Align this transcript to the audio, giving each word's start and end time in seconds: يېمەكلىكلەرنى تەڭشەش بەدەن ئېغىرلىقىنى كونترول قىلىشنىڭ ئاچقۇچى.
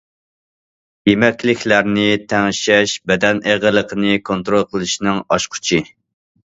يېمەكلىكلەرنى 1.09 2.07
تەڭشەش 2.33 2.97
بەدەن 3.13 3.43
ئېغىرلىقىنى 3.47 4.19
كونترول 4.31 4.69
قىلىشنىڭ 4.75 5.23
ئاچقۇچى. 5.29 5.87